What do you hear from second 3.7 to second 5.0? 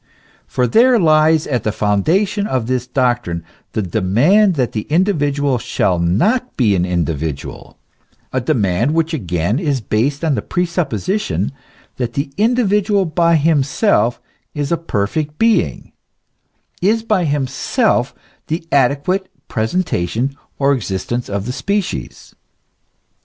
the demand that the